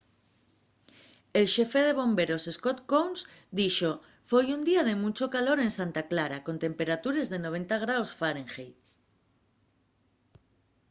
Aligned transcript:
el 1.39 1.47
xefe 1.55 1.81
de 1.87 1.93
bomberos 1.99 2.43
scott 2.57 2.79
kouns 2.91 3.19
dixo: 3.59 3.91
foi 4.29 4.45
un 4.55 4.61
día 4.69 4.81
de 4.87 4.99
munchu 5.01 5.25
calor 5.35 5.59
en 5.65 5.71
santa 5.77 6.01
clara 6.11 6.37
con 6.45 6.55
temperatures 6.65 7.27
de 7.31 7.37
90º 7.45 8.05
fahrenheit 8.19 8.75